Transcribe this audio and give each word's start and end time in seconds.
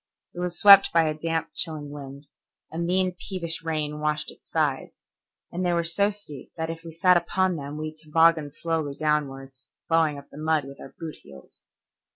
It 0.33 0.39
was 0.39 0.57
swept 0.57 0.91
by 0.91 1.07
a 1.07 1.13
damp, 1.13 1.51
chilling 1.53 1.91
wind; 1.91 2.25
a 2.71 2.79
mean, 2.79 3.11
peevish 3.19 3.63
rain 3.63 3.99
washed 3.99 4.31
its 4.31 4.49
sides, 4.49 4.95
and 5.51 5.63
they 5.63 5.73
were 5.73 5.83
so 5.83 6.09
steep 6.09 6.51
that 6.57 6.71
if 6.71 6.83
we 6.83 6.91
sat 6.91 7.17
upon 7.17 7.55
them 7.55 7.77
we 7.77 7.95
tobogganed 7.95 8.53
slowly 8.55 8.95
downward, 8.95 9.51
ploughing 9.87 10.17
up 10.17 10.31
the 10.31 10.39
mud 10.39 10.65
with 10.65 10.79
our 10.79 10.95
boot 10.99 11.17
heels. 11.21 11.65